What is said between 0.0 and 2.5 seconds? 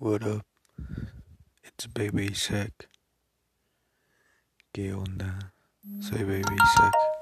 What up? It's Baby